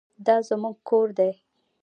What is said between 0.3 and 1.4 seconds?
زموږ کور دی